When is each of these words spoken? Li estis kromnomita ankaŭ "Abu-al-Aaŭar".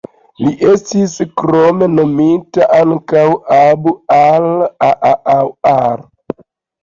Li 0.43 0.51
estis 0.67 1.11
kromnomita 1.41 2.69
ankaŭ 2.77 3.25
"Abu-al-Aaŭar". 3.57 6.01